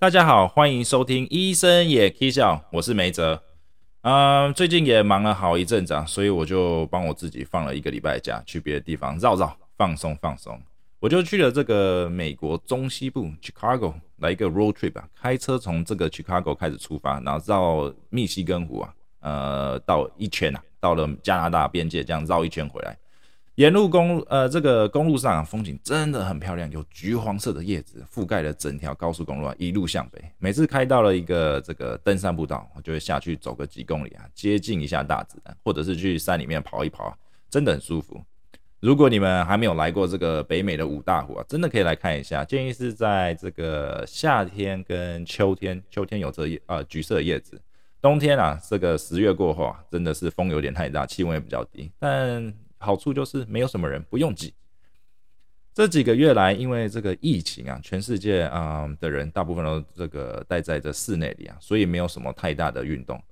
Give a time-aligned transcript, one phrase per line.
[0.00, 3.42] 大家好，欢迎收听医生也 K 笑，我是梅泽。
[4.02, 10.56] 嗯，最近也忙了好一阵子啊，所以我就帮我自己放了一个礼拜假，去别的地方绕绕，放松放松。
[11.00, 22.96] 我就去了这个美国中西部 Chicago 来一个 road trip 啊，开车从这个 Chicago 开始出发，然后绕密西根湖啊，呃，到一圈啊，到了加拿大边界，这样绕一圈回来。
[23.58, 30.22] 沿路公路呃这个公路上，风景真的很漂亮，有橘黄色的叶子覆盖了整条高速公路啊，一路向北。
[30.38, 37.12] 每次开到了一个这个登山步道，我就会下去走个几公里啊，接近一下大自然，或者是去山里面跑一跑，
[37.50, 38.22] 真的很舒服。
[38.78, 42.44] 如果你们还没有来过这个北美的五大湖啊，真的可以来看一下。
[42.44, 47.60] 建议是在这个夏天跟秋天，秋天有这叶呃橘色的叶子，
[48.00, 52.54] 冬天啊这个十月过后啊，真的是风有点太大，气温也比较低，但。
[52.78, 54.54] 好处就是没有什么人，不用挤。
[55.74, 63.22] 这几个月来，因为这个疫情啊，全世界啊的人大部分都这个待在这室内里啊，所以没有什么太大的运动。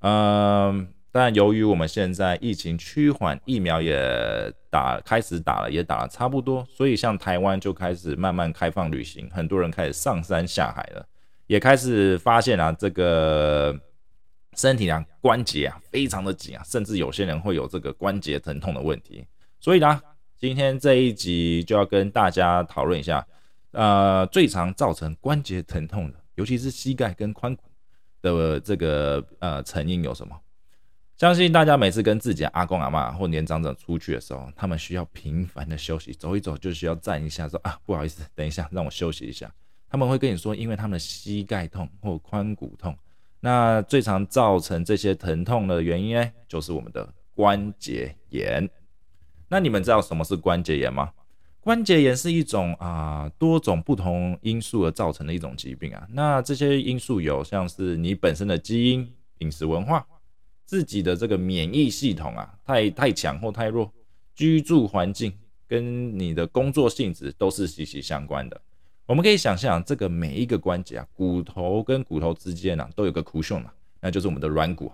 [0.00, 11.06] 嗯，但由于我们现在疫情趋缓，疫苗也打开始打了，也打了差不多，所以像台湾就开始慢慢开放旅行，很多人开始上山下海了，
[11.46, 13.78] 也开始发现啊这个。
[14.56, 19.24] 身体啊，关节啊，非常的紧啊，甚至有些人会有这个关节疼痛的问题。
[19.58, 20.00] 所以呢，
[20.38, 23.26] 今天这一集就要跟大家讨论一下，
[23.72, 27.64] 呃，最常造成关节疼痛的，尤其是膝盖跟髋骨
[28.22, 30.36] 的这个呃成因有什么？
[31.16, 39.52] 相信大家每次跟自己的阿公阿妈或年长者出去的时候，他们需要频繁的休息，走一走就需要站一下，说啊，不好意思，等一下让我休息一下。
[39.88, 42.96] 他们会跟你说，因为他们的膝盖痛或髋骨痛。
[43.40, 48.68] 那最常造成这些疼痛的原因呢，就是我们的关节炎。
[49.48, 51.10] 那你们知道什么是关节炎吗？
[51.60, 56.06] 关节炎是一种啊多种不同因素而造成的一种疾病啊。
[56.10, 60.06] 那这些因素有像是你本身的基因、饮食文化、
[60.64, 63.92] 自己的这个免疫系统啊太太强或太弱、
[64.34, 65.32] 居住环境
[65.66, 68.60] 跟你的工作性质都是息息相关的。
[69.10, 74.92] 我们可以想象，这个每一个关节啊，骨头跟骨头之间呢，都有个 cushion 嘛，那就是我们的软骨。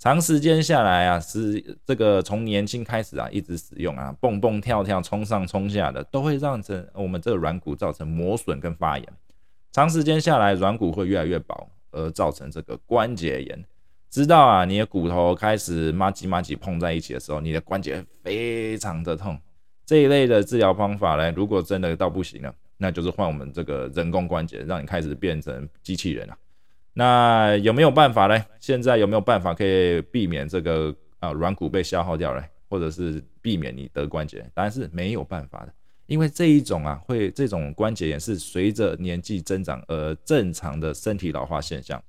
[0.00, 9.08] 长时间下来啊，是这个从年轻开始啊，一直使用啊，蹦蹦跳跳、冲上冲下的，都会让这我们这个软骨造成磨损跟发炎。
[9.70, 13.64] 长时间下来，软骨会越来越薄，而造成这个关节炎。
[14.10, 19.38] 直到啊，你的骨头开始麻吉麻吉碰在一起的时候，你的关节非常的痛。
[19.86, 22.52] 这一类的治疗方法呢，如果真的到不行了。
[22.82, 26.36] 那就是换我们这个人工关节，让你开始变成机器人了。
[26.92, 28.44] 那有没有办法呢？
[28.58, 32.42] 现在有没有办法可以避免这个啊软骨被消耗掉呢？
[32.68, 34.44] 或者是避免你得关节？
[34.52, 35.72] 当然是没有办法的，
[36.06, 42.02] 因为这一种啊会这种关节炎是随着年纪增长而正常的身体老化现象。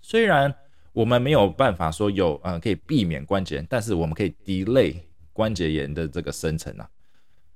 [0.00, 0.52] 虽然
[0.92, 4.96] 我们没有办法说有啊可以避免关节，但是我们可以 delay
[5.32, 6.90] 关节炎的这个生成啊。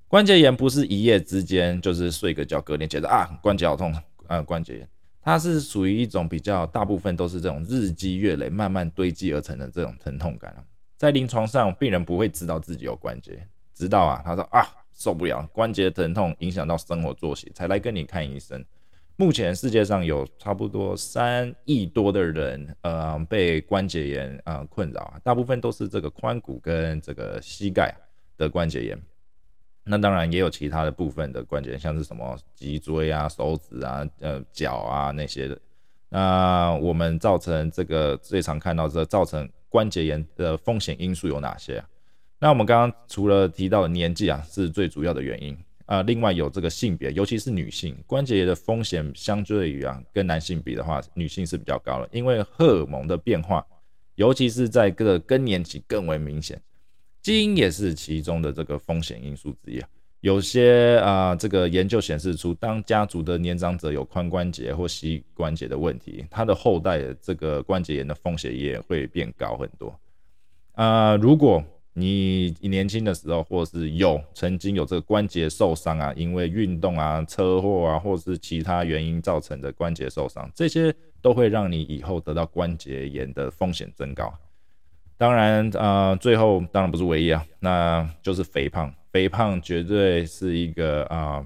[0.09, 3.93] 关节炎不是一夜之间，就是睡个觉，隔天觉得啊关节好痛
[4.27, 4.89] 啊关节炎，
[5.21, 10.55] 它是属于一种比较大部分都是这种日积月累、慢慢堆积而成的这种疼痛感
[10.95, 18.63] 在临床上，病人不会知道自己有关节，直到啊他说啊受不了关节疼痛，影响到生活作息，才来跟你看医生。
[19.17, 27.93] 目前世界上有差不多三亿多的人，呃被关节炎啊困扰，大部分都是这个髋骨跟这个膝盖
[28.37, 28.97] 的关节炎。
[29.87, 35.57] 那当然也有其他的部分的关节，像是什么脊椎啊、手指啊、呃脚啊那些的。
[36.09, 41.87] 那我们造成这个最常看到这造成关节炎的风险因素有哪些啊？
[42.39, 53.65] 那我们刚刚除了提到的年纪啊是最主要的原因啊，另外有这个性别，尤其是女性关节炎的风险相对于啊跟男性比的话，女性是比较高的，因为荷尔蒙的变化，
[54.15, 56.61] 尤其是在各更年期更为明显。
[57.27, 59.89] 基因也是其中的这个风险因素之一啊。
[60.21, 69.93] 有些啊，这个研究显示出，当家族的年长者有髋关节或膝关节的问题，他的后代的这个关节炎的风险也会变高很多。
[70.71, 84.33] 啊，如果你年轻的时候，或是有曾经有这个关节受伤啊，因为运动啊、车祸啊，或是其他原因造成的关节受伤，这些都会让你以后得到关节炎的风险增高。
[85.17, 88.93] 当然，呃，最后当然不是唯一啊，那就是肥胖。
[89.11, 91.43] 肥胖绝对是一个啊，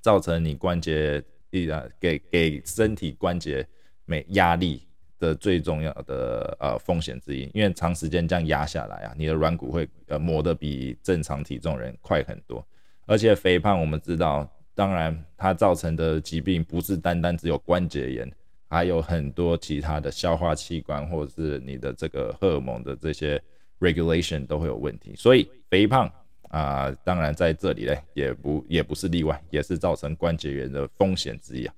[0.00, 3.64] 造成你关节力啊，给给身体关节
[4.06, 4.82] 没压力
[5.20, 7.48] 的最重要的呃风险之一。
[7.54, 12.66] 因为长时间这样压下来啊，你的软骨会呃磨得比正常体重人快很多。
[13.06, 18.32] 而且肥胖我们知道，当然它造成的疾病不是单单只有关节炎，
[18.70, 23.42] 还有很多其他的消化器官或者是你的这个荷尔蒙的这些
[23.80, 25.12] regulation 都会有问题。
[25.16, 26.10] 所以肥胖
[26.50, 31.74] 啊，当然在这里呢也不也不是例外，也是造成关节炎的风险之一啊。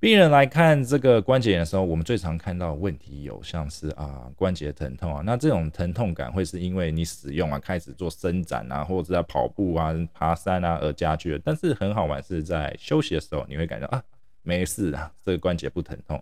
[0.00, 11.40] 病人来看这个关节炎的时候，我们最常看到问题有像是啊关节疼痛啊，那这种疼痛感会是因为你使用啊开始做伸展啊，或者在跑步啊、爬山啊而加剧的。
[11.44, 14.00] 但是很好玩是在休息的时候，你会感觉啊
[14.42, 16.20] 没事啊，这个关节不疼痛。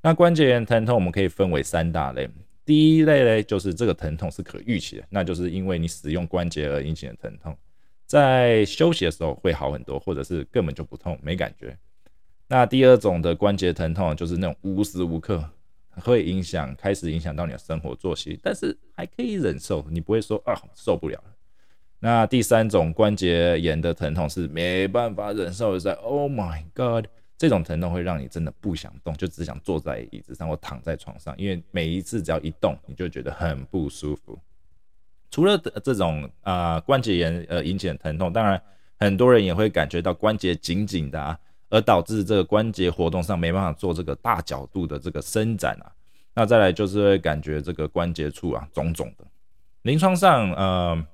[0.00, 2.28] 那关节炎疼痛我们可以分为三大类，
[2.64, 7.56] 第一类呢就是这个疼痛是可预期的，那就是因为你使用关节而引起的疼痛，
[8.06, 11.76] 在休息的时候会好很多，或者是根本就不痛没感觉。
[12.46, 15.44] 那第二种的关节疼痛，就是那种无时无刻
[15.96, 21.22] 会影响，开始影响到你的生活作息，但是还可以忍受，你不会说啊受不了。
[21.98, 27.06] 那第三种关节炎的疼痛是没办法忍受的，在 Oh my God，
[27.38, 34.38] 这种疼痛会让你真的不想动，就只想坐在椅子上或躺在床上，因为每一次只要一动，你就觉得很不舒服。
[35.30, 38.60] 除了这种啊关节炎呃引起的疼痛，当然
[38.98, 41.38] 很多人也会感觉到关节紧紧的啊。
[41.70, 45.92] 而导致这个关节活动上没办法做这个大角度的这个伸展啊，
[46.32, 49.26] 那再来就是会感觉这个关节处啊肿肿的。
[49.82, 51.06] 临床上，呃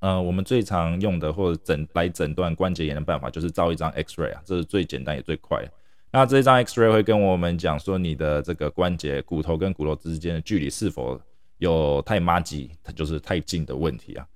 [0.00, 5.62] 呃，我们最常用的或者诊来诊断关节炎的办法就是照一张 X-ray 啊，这是最简单也最快。
[6.10, 11.20] 那这张 X-ray 会跟我们讲说你的这个关节骨头跟骨头之间的距离是否
[11.58, 14.26] 有太麻吉，它就是太近的问题啊。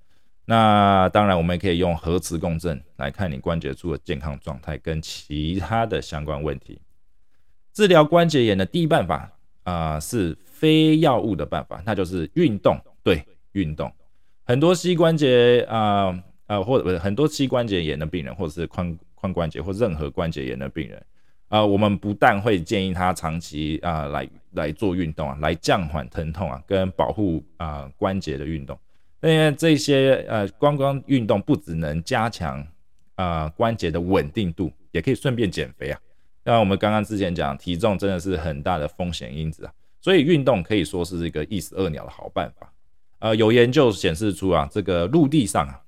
[0.44, 6.78] 那当然，我们也可以用核磁共振来看你关节处的健康状态跟其他的相关问题。
[7.72, 9.32] 治疗关节炎的第一办法
[9.62, 12.78] 啊，是非药物的办法，那就是运动。
[13.02, 13.90] 对，运动。
[14.44, 21.02] 很多膝关节啊啊，或者不是很多膝关节炎的病人，或者是髋髋关节或任何关节炎的病人
[21.48, 28.78] 啊，我们不但会建议他长期啊来来做运动啊，来降缓疼痛啊，跟保护啊关节的运动。
[29.22, 32.62] 因为这些呃，光光运动不只能加强
[33.14, 35.98] 啊关节的稳定度，也可以顺便减肥啊。
[36.44, 42.70] 像我们刚刚之前讲，体重真的是很大的风险因子啊，所以运动可以说是一个一石二鸟的好办法。
[43.24, 45.80] 呃，有研究显示出啊，这个陆地上啊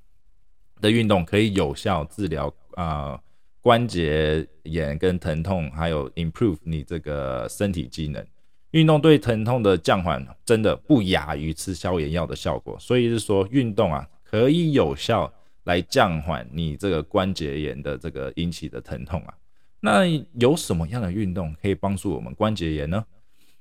[0.81, 3.21] 的运动可以有效治疗啊
[3.61, 8.27] 关节炎跟疼痛，还有 improve 你这个身体机能。
[8.71, 15.31] 运动对疼痛的降缓真的不亚于吃消炎药的效果，所以是说运动啊可以有效
[15.65, 19.35] 来降缓你这个关节炎的这个引起的疼痛啊。
[19.81, 20.07] 那
[20.39, 23.05] 有什么样的运动可以帮助我们关节炎呢？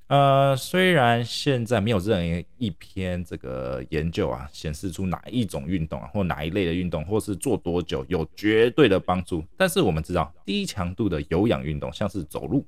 [0.07, 12.65] 呃，虽然现在没有任何一篇这个研究啊显示出哪一种运动啊或哪一类的运动或是做多久有绝对的帮助，但是我们知道低强度的有氧运动，像是走路、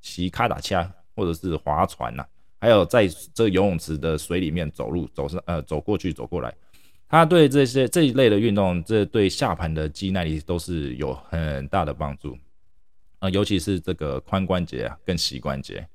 [0.00, 0.90] 骑卡达车。
[1.16, 2.24] 或者是划船呐，
[2.58, 6.54] 还有在这游泳池的水里面走路走上呃走过去走过来，
[7.06, 12.38] 它对这些这一类的运动，这对下盘的肌耐力都是有很大的帮助
[13.18, 15.86] 啊，尤其是这个髋关节啊跟膝关节，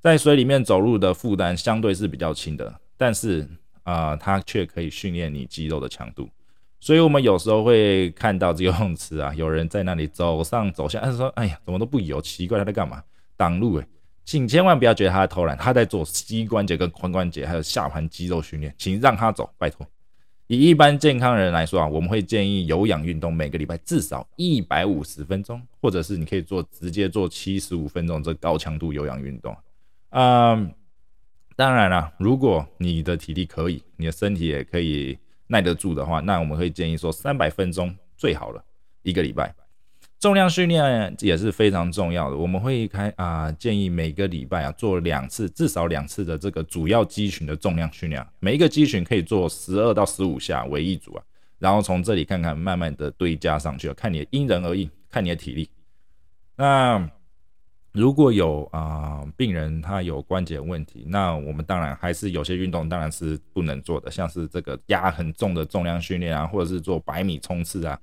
[0.00, 3.46] 在水里面走路的负担相对是比较轻的，但是
[3.82, 6.28] 啊它却可以训练你肌肉的强度，
[6.80, 13.02] 所以我们有时候会看到这游泳池啊， 有人在那里走上走下，他说哎呀怎么都不游，奇怪他在干嘛
[13.36, 13.86] 挡路诶。
[14.24, 19.84] 请千万不要觉得他在偷懒，他在做膝关节跟髋关节还有下盘肌肉训练，请让他走，拜托。
[20.46, 29.56] 以一般健康人来说啊，我们会建议有氧运动每个礼拜至少一百五十分钟，或者是你可以做直接做七十五分钟这高强度有氧运动。
[30.10, 30.72] 嗯，
[31.56, 38.64] 当然了，如果你的体力可以，你的身体也可以耐得住的话，那我们会建议说三百分钟最好了，
[39.02, 39.54] 一个礼拜。
[40.18, 51.24] 重量训练也是非常重要的，我们会开啊，建议每个礼拜啊做两次，至少两次的这个主要肌群的重量训练，每一个肌群可以做十二到十五下为一组啊，
[51.58, 55.70] 然后从这里看看慢慢的堆加上去，看你因人而异，看你的体力。
[56.56, 57.10] 那
[57.92, 68.00] 如果有啊病人他有关节问题，那我们当然还是有些运动当然是不能做的，像是这个压很重的重量训练啊，或者是做百米冲刺啊。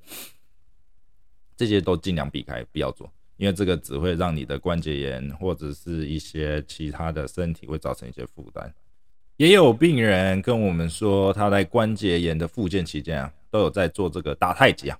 [1.56, 8.72] 这些都尽量避开，不要做，因为这个只会让你的关节炎或者是一些其他的身体会造成一些负担。
[9.38, 15.00] 也有病人跟我们说，他在关节炎的复健期间啊，都有在做这个打太极啊。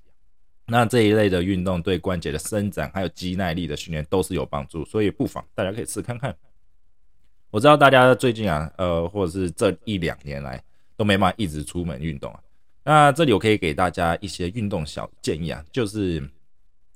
[0.68, 6.36] 那这一类的运动对关节的伸展还有肌耐力的训练都是有帮助，所以不妨大家可以试看看。
[7.50, 10.62] 我知道大家最近啊，呃，或者是这一两年来
[10.96, 12.40] 都没办法一直出门运动啊。
[12.84, 16.24] 那这里我可以给大家一些运动小建议啊，就是。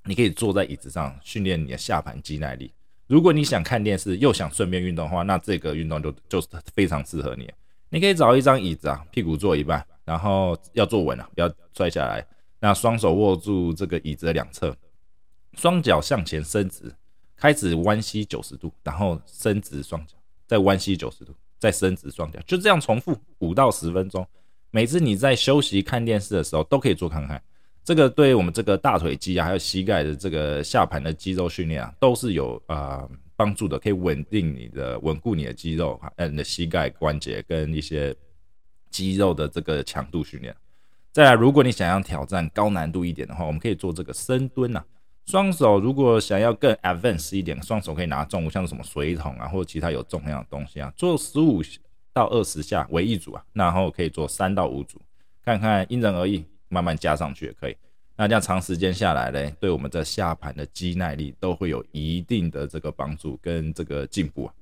[0.03, 2.73] 你可以坐在椅子上训练你的下盘肌耐力。
[3.05, 7.47] 如果你想看电视又想顺便运动的话，那这个运动就就是非常适合你。
[7.87, 12.25] 你可以找一张椅子啊，屁股坐一半，然后要坐稳啊，不要摔下来。
[12.61, 14.73] 那双手握住这个椅子的两侧，
[15.55, 16.95] 双脚向前伸直，
[17.35, 20.15] 开始弯膝九十度，然后伸直双脚，
[20.47, 24.25] 再弯膝九十度，再伸直双脚，就这样重复五到十分钟。
[24.69, 27.41] 每次你在休息看电视的时候都可以做看看。
[27.83, 38.15] 这个对我们这个大腿肌啊，还有膝盖的这个下盘的肌肉训练啊，都是有啊帮助的，可以稳定你的、稳固你的肌肉啊，呃，你的膝盖关节跟一些
[38.91, 40.55] 肌肉的这个强度训练。
[41.11, 44.85] 再来，如果你想要挑战高难度一点的话，我们可以做这个深蹲啊。
[45.25, 51.61] 双手如果想要更 advanced 一点，双手可以拿重物，像什么水桶啊，或者其他有重量的东西啊，做十五
[52.13, 55.01] 到二十下为一组啊，然后可以做三到五组，
[55.43, 56.45] 看看因人而异。
[56.73, 57.75] 慢慢加上去也可以，
[58.15, 64.53] 那这样长时间下来嘞，对我们的下盘的肌耐力都会有一定的这个帮助跟这个进步啊。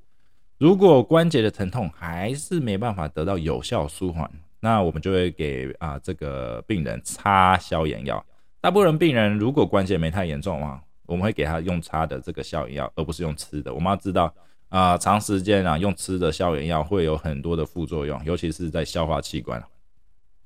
[0.57, 4.27] 如果关节的疼痛还是没办法得到有效舒缓，
[4.59, 8.25] 那我们就会给啊这个病人擦消炎药。
[8.61, 13.73] 大部分病人如果关节没太严重啊，我们会给他用擦的这个消炎药，而不是用吃的。
[13.73, 14.33] 我们要知道
[14.67, 19.63] 啊，长时间啊用吃的消炎药会有很多的副作用，尤其是在消化器官。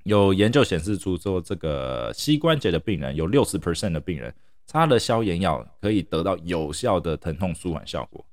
[0.04, 4.34] 有研究显示出，说这个膝关节的病人有六十 percent 的病人
[4.68, 8.24] 擦了消炎药可以得到有效的疼痛舒缓效果。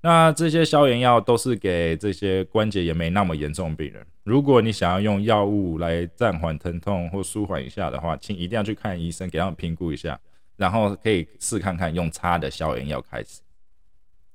[0.00, 4.06] 那这些消炎药都是给这些关节炎没那么严重的病人。
[4.22, 10.18] 如果你想要用药物来暂缓疼痛或舒缓一下的话，请一定要去看医生，给他们评估一下，
[10.56, 13.40] 然后可以试看看用擦的消炎药开始。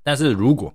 [0.03, 0.74] 但是如果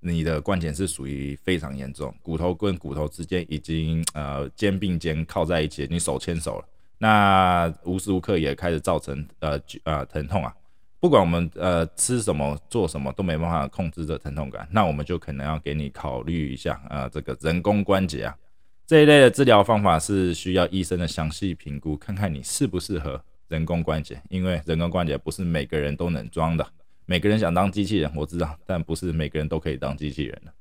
[0.00, 6.64] 你的关节是属于非常严重，骨头跟骨头之间已经呃肩并肩靠在一起，你手牵手了，
[6.98, 10.54] 那无时无刻也开始造成呃呃疼痛啊。
[11.00, 18.36] 不管我们呃吃什么做什么都没办法控制这疼痛感，那我们就可能要给你考虑一下啊这个人工关节啊
[18.86, 26.66] 这一类的治疗方法是需要医生的详细评估，看看你适不适合人工关节，因为人工关节不是每个人都能装的。
[27.04, 30.52] 每个人想当机器人，我知道，但不是每个人都可以当机器人的。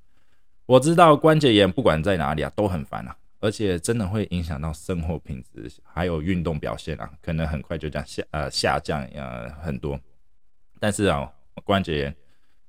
[0.66, 10.00] 我知道关节炎不管在哪里啊，都很烦啊，而且真的会影响到生活品质，还有运动表现啊，可能很快就这样下呃下降呃很多。
[10.80, 11.32] 但是啊，
[11.64, 12.16] 关节炎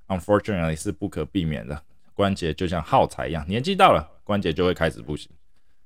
[0.07, 1.83] unfortunately 是不可避免的，
[2.15, 5.31] 关节就像耗材一样，年纪到了关节就会开始不行。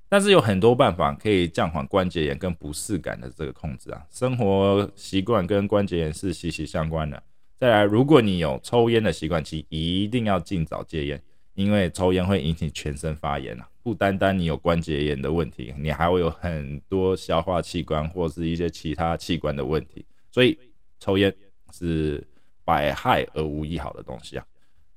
[0.08, 7.22] 但是有很多办法可以降缓关节炎跟不适感的这个控制啊，生活习惯跟关节炎是息息相关的。
[7.56, 11.22] 再来，如果你有抽烟的习惯期，一定要尽早戒烟，
[11.54, 13.68] 因为抽烟会引起全身发炎啊！
[13.82, 20.04] 不单单你有关节炎的问题，你还会有很多消化器官或是一些其他器官的问题。
[20.30, 20.58] 所以
[21.00, 21.34] 抽烟
[21.72, 22.24] 是
[22.64, 24.44] 百害而无一好的东西啊！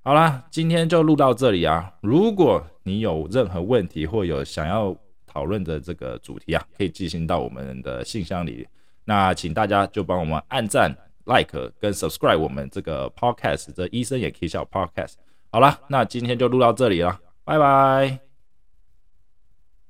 [0.04, 1.92] 好啦，今天就录到这里啊！
[2.02, 8.68] 如果你有任何问题或有想要讨论的这个主题啊，可以寄信到我们的信箱里。
[9.06, 10.96] 那请大家就帮我们按赞。
[11.28, 15.14] Like 跟 Subscribe 我们这个 Podcast，这医生也可以笑 Podcast。
[15.52, 18.25] 好了，那今天就录到这里了，拜拜。